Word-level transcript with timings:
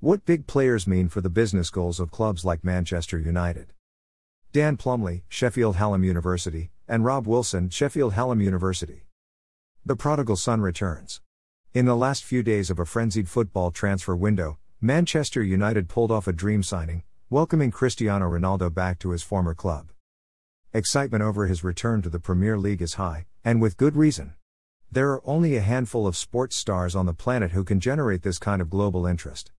What 0.00 0.24
big 0.24 0.46
players 0.46 0.86
mean 0.86 1.08
for 1.08 1.20
the 1.20 1.28
business 1.28 1.70
goals 1.70 1.98
of 1.98 2.12
clubs 2.12 2.44
like 2.44 2.62
Manchester 2.62 3.18
United. 3.18 3.72
Dan 4.52 4.76
Plumley, 4.76 5.24
Sheffield 5.28 5.74
Hallam 5.74 6.04
University, 6.04 6.70
and 6.86 7.04
Rob 7.04 7.26
Wilson, 7.26 7.68
Sheffield 7.68 8.12
Hallam 8.12 8.40
University. 8.40 9.06
The 9.84 9.96
prodigal 9.96 10.36
son 10.36 10.60
returns. 10.60 11.20
In 11.74 11.84
the 11.84 11.96
last 11.96 12.22
few 12.22 12.44
days 12.44 12.70
of 12.70 12.78
a 12.78 12.84
frenzied 12.84 13.28
football 13.28 13.72
transfer 13.72 14.14
window, 14.14 14.58
Manchester 14.80 15.42
United 15.42 15.88
pulled 15.88 16.12
off 16.12 16.28
a 16.28 16.32
dream 16.32 16.62
signing, 16.62 17.02
welcoming 17.28 17.72
Cristiano 17.72 18.30
Ronaldo 18.30 18.72
back 18.72 19.00
to 19.00 19.10
his 19.10 19.24
former 19.24 19.52
club. 19.52 19.90
Excitement 20.72 21.24
over 21.24 21.48
his 21.48 21.64
return 21.64 22.02
to 22.02 22.08
the 22.08 22.20
Premier 22.20 22.56
League 22.56 22.82
is 22.82 22.94
high, 22.94 23.26
and 23.44 23.60
with 23.60 23.76
good 23.76 23.96
reason. 23.96 24.34
There 24.92 25.10
are 25.10 25.22
only 25.24 25.56
a 25.56 25.60
handful 25.60 26.06
of 26.06 26.16
sports 26.16 26.54
stars 26.54 26.94
on 26.94 27.06
the 27.06 27.12
planet 27.12 27.50
who 27.50 27.64
can 27.64 27.80
generate 27.80 28.22
this 28.22 28.38
kind 28.38 28.62
of 28.62 28.70
global 28.70 29.04
interest. 29.04 29.50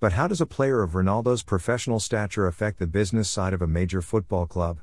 But 0.00 0.12
how 0.12 0.28
does 0.28 0.40
a 0.40 0.46
player 0.46 0.84
of 0.84 0.92
Ronaldo's 0.92 1.42
professional 1.42 1.98
stature 1.98 2.46
affect 2.46 2.78
the 2.78 2.86
business 2.86 3.28
side 3.28 3.52
of 3.52 3.60
a 3.60 3.66
major 3.66 4.00
football 4.00 4.46
club? 4.46 4.78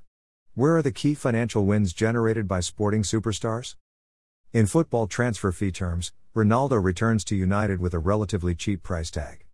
Where 0.55 0.75
are 0.75 0.81
the 0.81 0.91
key 0.91 1.13
financial 1.13 1.65
wins 1.65 1.93
generated 1.93 2.49
by 2.49 2.59
sporting 2.59 3.01
superstars? 3.01 3.77
In 4.51 4.65
football 4.65 5.07
transfer 5.07 5.53
fee 5.53 5.71
terms, 5.71 6.11
Ronaldo 6.35 6.83
returns 6.83 7.23
to 7.25 7.35
United 7.37 7.79
with 7.79 7.93
a 7.93 7.99
relatively 7.99 8.55
cheap 8.55 8.83
price 8.83 9.09
tag. 9.09 9.45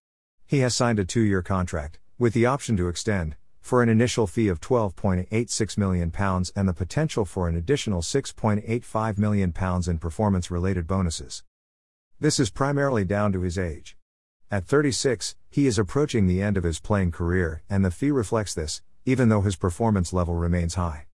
He 0.48 0.60
has 0.60 0.76
signed 0.76 0.98
a 0.98 1.06
two 1.06 1.22
year 1.22 1.44
contract, 1.44 2.00
with 2.18 2.34
the 2.34 2.48
option 2.48 2.76
to 2.78 2.88
extend, 2.88 3.36
for 3.60 3.84
an 3.84 3.90
initial 3.90 4.26
fee 4.26 4.48
of 4.48 4.62
£12.86 4.62 5.78
million 5.78 6.12
and 6.56 6.68
the 6.68 6.74
potential 6.74 7.24
for 7.24 7.48
an 7.48 7.56
additional 7.56 8.02
£6.85 8.02 9.18
million 9.20 9.54
in 9.88 9.98
performance 10.00 10.50
related 10.50 10.88
bonuses. 10.88 11.44
This 12.20 12.40
is 12.40 12.50
primarily 12.50 13.06
down 13.06 13.32
to 13.34 13.42
his 13.42 13.60
age. 13.60 13.96
At 14.54 14.66
36, 14.66 15.38
he 15.50 15.66
is 15.66 15.80
approaching 15.80 16.28
the 16.28 16.42
end 16.42 16.58
of 16.58 16.66
his 16.66 16.82
playing 16.82 17.12
career, 17.12 17.64
and 17.70 17.86
the 17.86 17.90
fee 17.90 18.12
reflects 18.12 18.54
this, 18.54 18.82
even 19.06 19.30
though 19.30 19.40
his 19.40 19.56
performance 19.56 20.12
level 20.12 20.36
remains 20.36 20.76
high. 20.76 21.06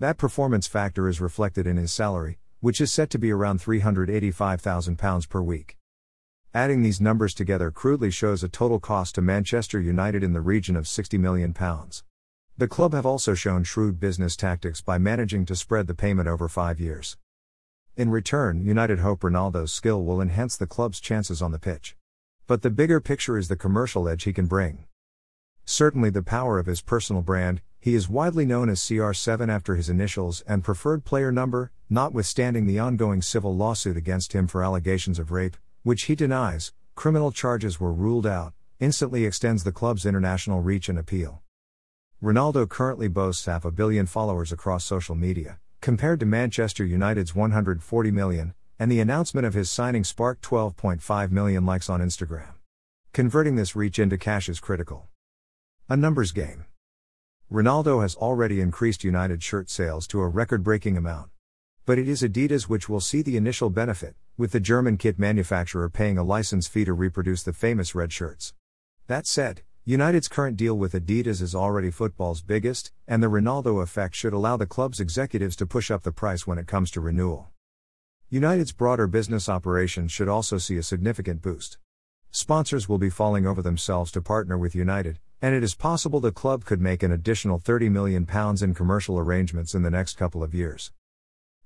That 0.00 0.18
performance 0.18 0.66
factor 0.66 1.08
is 1.08 1.20
reflected 1.20 1.68
in 1.68 1.76
his 1.76 1.92
salary, 1.92 2.40
which 2.58 2.80
is 2.80 2.92
set 2.92 3.08
to 3.10 3.18
be 3.18 3.30
around 3.30 3.60
£385,000 3.60 5.28
per 5.28 5.40
week. 5.40 5.76
Adding 6.52 6.82
these 6.82 7.00
numbers 7.00 7.32
together 7.32 7.70
crudely 7.70 8.10
shows 8.10 8.42
a 8.42 8.48
total 8.48 8.80
cost 8.80 9.14
to 9.14 9.22
Manchester 9.22 9.80
United 9.80 10.24
in 10.24 10.32
the 10.32 10.40
region 10.40 10.74
of 10.74 10.86
£60 10.86 11.16
million. 11.20 11.54
The 12.58 12.66
club 12.66 12.92
have 12.92 13.06
also 13.06 13.34
shown 13.34 13.62
shrewd 13.62 14.00
business 14.00 14.34
tactics 14.34 14.80
by 14.80 14.98
managing 14.98 15.46
to 15.46 15.54
spread 15.54 15.86
the 15.86 15.94
payment 15.94 16.26
over 16.26 16.48
five 16.48 16.80
years. 16.80 17.16
In 17.96 18.10
return, 18.10 18.64
United 18.64 18.98
hope 18.98 19.20
Ronaldo's 19.20 19.72
skill 19.72 20.02
will 20.02 20.20
enhance 20.20 20.56
the 20.56 20.66
club's 20.66 20.98
chances 20.98 21.40
on 21.40 21.52
the 21.52 21.60
pitch. 21.60 21.94
But 22.50 22.62
the 22.62 22.70
bigger 22.70 23.00
picture 23.00 23.38
is 23.38 23.46
the 23.46 23.54
commercial 23.54 24.08
edge 24.08 24.24
he 24.24 24.32
can 24.32 24.46
bring. 24.46 24.86
Certainly, 25.64 26.10
the 26.10 26.20
power 26.20 26.58
of 26.58 26.66
his 26.66 26.82
personal 26.82 27.22
brand, 27.22 27.62
he 27.78 27.94
is 27.94 28.08
widely 28.08 28.44
known 28.44 28.68
as 28.68 28.80
CR7 28.80 29.48
after 29.48 29.76
his 29.76 29.88
initials 29.88 30.40
and 30.48 30.64
preferred 30.64 31.04
player 31.04 31.30
number, 31.30 31.70
notwithstanding 31.88 32.66
the 32.66 32.80
ongoing 32.80 33.22
civil 33.22 33.54
lawsuit 33.54 33.96
against 33.96 34.32
him 34.32 34.48
for 34.48 34.64
allegations 34.64 35.20
of 35.20 35.30
rape, 35.30 35.56
which 35.84 36.06
he 36.06 36.16
denies, 36.16 36.72
criminal 36.96 37.30
charges 37.30 37.78
were 37.78 37.92
ruled 37.92 38.26
out, 38.26 38.52
instantly 38.80 39.26
extends 39.26 39.62
the 39.62 39.70
club's 39.70 40.04
international 40.04 40.60
reach 40.60 40.88
and 40.88 40.98
appeal. 40.98 41.42
Ronaldo 42.20 42.68
currently 42.68 43.06
boasts 43.06 43.46
half 43.46 43.64
a 43.64 43.70
billion 43.70 44.06
followers 44.06 44.50
across 44.50 44.84
social 44.84 45.14
media, 45.14 45.60
compared 45.80 46.18
to 46.18 46.26
Manchester 46.26 46.84
United's 46.84 47.32
140 47.32 48.10
million, 48.10 48.54
and 48.80 48.90
the 48.90 48.98
announcement 48.98 49.46
of 49.46 49.52
his 49.52 49.70
signing 49.70 50.02
sparked 50.02 50.42
12.5 50.42 51.30
million 51.30 51.66
likes 51.66 51.90
on 51.90 52.00
Instagram. 52.00 52.54
Converting 53.12 53.56
this 53.56 53.76
reach 53.76 53.98
into 53.98 54.16
cash 54.16 54.48
is 54.48 54.58
critical. 54.58 55.06
A 55.90 55.98
numbers 55.98 56.32
game. 56.32 56.64
Ronaldo 57.52 58.00
has 58.00 58.14
already 58.14 58.58
increased 58.58 59.04
United 59.04 59.42
shirt 59.42 59.68
sales 59.68 60.06
to 60.06 60.22
a 60.22 60.28
record 60.28 60.64
breaking 60.64 60.96
amount. 60.96 61.28
But 61.84 61.98
it 61.98 62.08
is 62.08 62.22
Adidas 62.22 62.70
which 62.70 62.88
will 62.88 63.02
see 63.02 63.20
the 63.20 63.36
initial 63.36 63.68
benefit, 63.68 64.16
with 64.38 64.52
the 64.52 64.60
German 64.60 64.96
kit 64.96 65.18
manufacturer 65.18 65.90
paying 65.90 66.16
a 66.16 66.22
license 66.22 66.66
fee 66.66 66.86
to 66.86 66.94
reproduce 66.94 67.42
the 67.42 67.52
famous 67.52 67.94
red 67.94 68.14
shirts. 68.14 68.54
That 69.08 69.26
said, 69.26 69.60
United's 69.84 70.28
current 70.28 70.56
deal 70.56 70.78
with 70.78 70.94
Adidas 70.94 71.42
is 71.42 71.54
already 71.54 71.90
football's 71.90 72.40
biggest, 72.40 72.92
and 73.06 73.22
the 73.22 73.26
Ronaldo 73.26 73.82
effect 73.82 74.14
should 74.14 74.32
allow 74.32 74.56
the 74.56 74.64
club's 74.64 75.00
executives 75.00 75.54
to 75.56 75.66
push 75.66 75.90
up 75.90 76.02
the 76.02 76.12
price 76.12 76.46
when 76.46 76.56
it 76.56 76.66
comes 76.66 76.90
to 76.92 77.02
renewal. 77.02 77.50
United's 78.32 78.70
broader 78.70 79.08
business 79.08 79.48
operations 79.48 80.12
should 80.12 80.28
also 80.28 80.56
see 80.56 80.76
a 80.76 80.84
significant 80.84 81.42
boost. 81.42 81.78
Sponsors 82.30 82.88
will 82.88 82.96
be 82.96 83.10
falling 83.10 83.44
over 83.44 83.60
themselves 83.60 84.12
to 84.12 84.22
partner 84.22 84.56
with 84.56 84.72
United, 84.72 85.18
and 85.42 85.52
it 85.52 85.64
is 85.64 85.74
possible 85.74 86.20
the 86.20 86.30
club 86.30 86.64
could 86.64 86.80
make 86.80 87.02
an 87.02 87.10
additional 87.10 87.58
£30 87.58 87.90
million 87.90 88.24
in 88.62 88.72
commercial 88.72 89.18
arrangements 89.18 89.74
in 89.74 89.82
the 89.82 89.90
next 89.90 90.16
couple 90.16 90.44
of 90.44 90.54
years. 90.54 90.92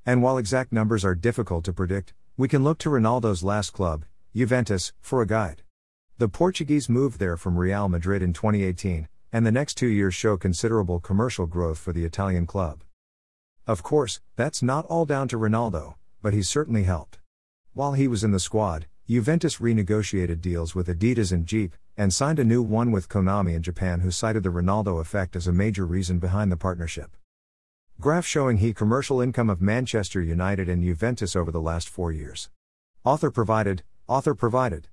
And 0.07 0.23
while 0.23 0.39
exact 0.39 0.73
numbers 0.73 1.05
are 1.05 1.15
difficult 1.15 1.67
to 1.67 1.75
predict, 1.75 2.15
we 2.39 2.49
can 2.49 2.65
look 2.65 2.79
to 2.79 2.89
Ronaldo's 2.89 3.45
last 3.45 3.75
club, 3.75 4.07
Juventus, 4.35 4.95
for 5.03 5.21
a 5.21 5.27
guide. 5.27 5.61
The 6.17 6.31
Portuguese 6.31 6.89
moved 6.89 7.19
there 7.19 7.37
from 7.37 7.59
Real 7.59 7.91
Madrid 7.91 8.23
in 8.23 8.33
2018, 8.33 9.07
and 9.35 9.45
the 9.45 9.53
next 9.53 9.75
two 9.75 9.89
years 9.89 10.15
show 10.15 10.39
considerable 10.39 10.99
commercial 10.99 11.45
growth 11.45 11.77
for 11.79 11.93
the 11.93 12.07
Italian 12.07 12.47
club. 12.47 12.83
Of 13.67 13.83
course, 13.83 14.23
that's 14.37 14.63
not 14.63 14.87
all 14.87 15.05
down 15.05 15.29
to 15.29 15.37
Ronaldo 15.37 15.97
but 16.25 16.33
he 16.33 16.43
certainly 16.43 16.85
helped. 16.85 17.19
While 17.75 17.93
he 17.93 18.09
was 18.09 18.25
in 18.25 18.31
the 18.31 18.41
squad, 18.41 18.87
Juventus 19.07 19.59
renegotiated 19.59 20.41
deals 20.41 20.75
with 20.75 20.89
Adidas 20.89 21.33
and 21.33 21.45
Jeep, 21.45 21.77
and 21.99 22.15
signed 22.15 22.39
a 22.39 22.45
new 22.45 22.63
one 22.63 22.91
with 22.91 23.11
Konami 23.11 23.55
in 23.55 23.63
Japan, 23.63 24.01
who 24.01 24.11
cited 24.11 24.43
the 24.43 24.49
Ronaldo 24.49 25.03
effect 25.03 25.37
as 25.37 25.47
a 25.47 25.53
major 25.53 25.85
reason 25.85 26.19
behind 26.19 26.51
the 26.51 26.57
partnership. 26.57 27.15
Graph 28.01 28.25
showing 28.25 28.57
he 28.57 28.73
commercial 28.73 29.21
income 29.21 29.51
of 29.51 29.61
Manchester 29.61 30.23
United 30.23 30.67
and 30.67 30.83
Juventus 30.83 31.37
over 31.37 31.51
the 31.51 31.61
last 31.61 31.91
four 31.91 32.11
years. 32.11 32.49
Author 33.05 33.31
provided, 33.31 33.83
author 34.09 34.35
provided. 34.35 34.89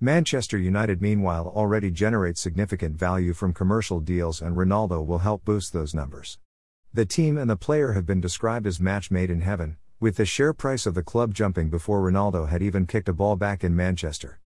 Manchester 0.00 0.56
United, 0.56 1.02
meanwhile, 1.02 1.52
already 1.54 1.90
generates 1.90 2.40
significant 2.40 2.96
value 2.96 3.34
from 3.34 3.52
commercial 3.52 4.00
deals, 4.00 4.40
and 4.40 4.56
Ronaldo 4.56 5.04
will 5.04 5.18
help 5.18 5.44
boost 5.44 5.74
those 5.74 5.94
numbers. 5.94 6.38
The 6.94 7.04
team 7.04 7.36
and 7.36 7.50
the 7.50 7.56
player 7.56 7.92
have 7.92 8.06
been 8.06 8.22
described 8.22 8.66
as 8.66 8.80
match 8.80 9.10
made 9.10 9.28
in 9.28 9.42
heaven, 9.42 9.76
with 9.98 10.16
the 10.16 10.26
share 10.26 10.52
price 10.52 10.84
of 10.84 10.94
the 10.94 11.02
club 11.02 11.32
jumping 11.32 11.70
before 11.70 12.02
Ronaldo 12.02 12.48
had 12.48 12.62
even 12.62 12.86
kicked 12.86 13.08
a 13.08 13.14
ball 13.14 13.34
back 13.34 13.64
in 13.64 13.74
Manchester. 13.74 14.40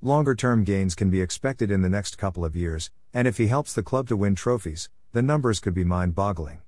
Longer 0.00 0.34
term 0.34 0.64
gains 0.64 0.94
can 0.94 1.10
be 1.10 1.20
expected 1.20 1.70
in 1.70 1.82
the 1.82 1.90
next 1.90 2.16
couple 2.16 2.44
of 2.44 2.56
years, 2.56 2.90
and 3.12 3.28
if 3.28 3.36
he 3.36 3.48
helps 3.48 3.74
the 3.74 3.82
club 3.82 4.08
to 4.08 4.16
win 4.16 4.34
trophies, 4.34 4.88
the 5.12 5.20
numbers 5.20 5.60
could 5.60 5.74
be 5.74 5.84
mind 5.84 6.14
boggling. 6.14 6.62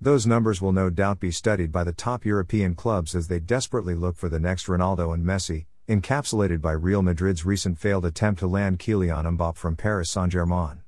Those 0.00 0.26
numbers 0.26 0.60
will 0.60 0.72
no 0.72 0.90
doubt 0.90 1.20
be 1.20 1.30
studied 1.30 1.70
by 1.70 1.84
the 1.84 1.92
top 1.92 2.24
European 2.24 2.74
clubs 2.74 3.14
as 3.14 3.28
they 3.28 3.38
desperately 3.38 3.94
look 3.94 4.16
for 4.16 4.28
the 4.28 4.40
next 4.40 4.66
Ronaldo 4.66 5.14
and 5.14 5.24
Messi, 5.24 5.66
encapsulated 5.88 6.60
by 6.60 6.72
Real 6.72 7.02
Madrid's 7.02 7.46
recent 7.46 7.78
failed 7.78 8.04
attempt 8.04 8.40
to 8.40 8.48
land 8.48 8.80
Kylian 8.80 9.36
Mbappé 9.36 9.56
from 9.56 9.76
Paris 9.76 10.10
Saint 10.10 10.32
Germain. 10.32 10.82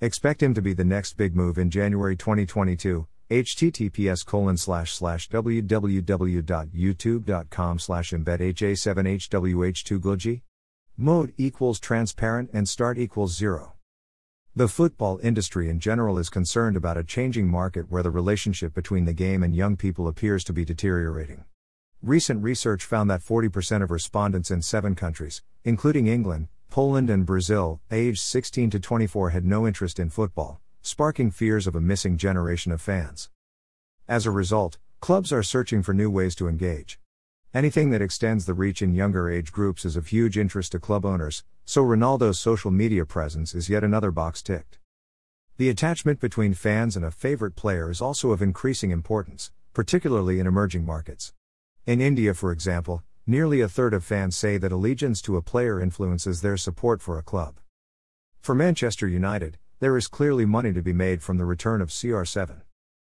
Expect 0.00 0.42
him 0.42 0.54
to 0.54 0.62
be 0.62 0.74
the 0.74 0.84
next 0.84 1.16
big 1.16 1.34
move 1.34 1.58
in 1.58 1.70
January 1.70 2.16
2022, 2.16 3.08
https 3.32 4.26
colon 4.26 4.56
slash 4.56 4.92
slash 4.92 5.28
www.youtube.com 5.28 7.78
slash 7.78 8.10
embed 8.10 8.40
ha7hwh2 8.40 9.98
glogy 9.98 10.42
mode 10.96 11.32
equals 11.38 11.80
transparent 11.80 12.50
and 12.52 12.68
start 12.68 12.98
equals 12.98 13.34
zero. 13.34 13.72
The 14.54 14.68
football 14.68 15.18
industry 15.22 15.70
in 15.70 15.80
general 15.80 16.18
is 16.18 16.28
concerned 16.28 16.76
about 16.76 16.98
a 16.98 17.04
changing 17.04 17.48
market 17.48 17.90
where 17.90 18.02
the 18.02 18.10
relationship 18.10 18.74
between 18.74 19.06
the 19.06 19.14
game 19.14 19.42
and 19.42 19.56
young 19.56 19.76
people 19.76 20.06
appears 20.06 20.44
to 20.44 20.52
be 20.52 20.66
deteriorating. 20.66 21.46
Recent 22.02 22.42
research 22.42 22.84
found 22.84 23.08
that 23.10 23.22
40% 23.22 23.82
of 23.82 23.90
respondents 23.90 24.50
in 24.50 24.60
seven 24.62 24.94
countries 24.94 25.42
including 25.64 26.08
england 26.08 26.48
poland 26.70 27.08
and 27.08 27.24
brazil 27.24 27.80
aged 27.92 28.18
16 28.18 28.70
to 28.70 28.80
24 28.80 29.30
had 29.30 29.44
no 29.44 29.66
interest 29.66 30.00
in 30.00 30.10
football 30.10 30.61
sparking 30.82 31.30
fears 31.30 31.68
of 31.68 31.76
a 31.76 31.80
missing 31.80 32.16
generation 32.16 32.72
of 32.72 32.80
fans. 32.80 33.30
As 34.08 34.26
a 34.26 34.32
result, 34.32 34.78
clubs 35.00 35.32
are 35.32 35.42
searching 35.44 35.82
for 35.82 35.94
new 35.94 36.10
ways 36.10 36.34
to 36.34 36.48
engage. 36.48 36.98
Anything 37.54 37.90
that 37.90 38.02
extends 38.02 38.46
the 38.46 38.54
reach 38.54 38.82
in 38.82 38.94
younger 38.94 39.30
age 39.30 39.52
groups 39.52 39.84
is 39.84 39.96
of 39.96 40.08
huge 40.08 40.36
interest 40.36 40.72
to 40.72 40.80
club 40.80 41.06
owners, 41.06 41.44
so 41.64 41.82
Ronaldo's 41.82 42.38
social 42.38 42.70
media 42.70 43.06
presence 43.06 43.54
is 43.54 43.68
yet 43.68 43.84
another 43.84 44.10
box 44.10 44.42
ticked. 44.42 44.78
The 45.56 45.68
attachment 45.68 46.18
between 46.18 46.54
fans 46.54 46.96
and 46.96 47.04
a 47.04 47.10
favorite 47.10 47.54
player 47.54 47.88
is 47.88 48.00
also 48.00 48.32
of 48.32 48.42
increasing 48.42 48.90
importance, 48.90 49.52
particularly 49.74 50.40
in 50.40 50.46
emerging 50.46 50.84
markets. 50.84 51.32
In 51.86 52.00
India, 52.00 52.34
for 52.34 52.50
example, 52.50 53.04
nearly 53.26 53.60
a 53.60 53.68
third 53.68 53.94
of 53.94 54.02
fans 54.02 54.34
say 54.34 54.58
that 54.58 54.72
allegiance 54.72 55.22
to 55.22 55.36
a 55.36 55.42
player 55.42 55.80
influences 55.80 56.40
their 56.40 56.56
support 56.56 57.00
for 57.00 57.18
a 57.18 57.22
club. 57.22 57.60
For 58.40 58.54
Manchester 58.56 59.06
United, 59.06 59.58
there 59.82 59.96
is 59.96 60.06
clearly 60.06 60.46
money 60.46 60.72
to 60.74 60.80
be 60.80 60.92
made 60.92 61.24
from 61.24 61.38
the 61.38 61.44
return 61.44 61.80
of 61.80 61.88
CR7. 61.88 62.60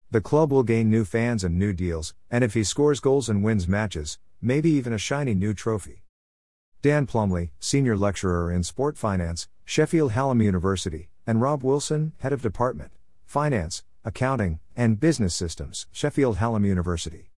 The 0.10 0.22
club 0.22 0.52
will 0.52 0.64
gain 0.64 0.90
new 0.90 1.06
fans 1.06 1.44
and 1.44 1.60
new 1.60 1.72
deals, 1.72 2.16
and 2.32 2.44
if 2.44 2.56
he 2.56 2.64
scores 2.64 3.00
goals 3.00 3.30
and 3.30 3.44
wins 3.44 3.68
matches, 3.68 4.18
maybe 4.42 4.72
even 4.72 4.92
a 4.92 4.98
shiny 4.98 5.36
new 5.36 5.54
trophy. 5.54 6.02
Dan 6.82 7.06
Plumley, 7.06 7.52
senior 7.60 7.96
lecturer 7.96 8.52
in 8.52 8.64
sport 8.64 8.98
finance, 8.98 9.48
Sheffield 9.64 10.14
Hallam 10.14 10.42
University, 10.42 11.10
and 11.28 11.40
Rob 11.40 11.62
Wilson, 11.64 12.14
head 12.22 12.34
of 12.34 12.42
department, 12.42 12.92
finance, 13.24 13.84
accounting, 14.04 14.60
and 14.76 15.00
business 15.00 15.36
systems, 15.36 15.86
Sheffield 15.92 16.38
Hallam 16.38 16.66
University. 16.66 17.33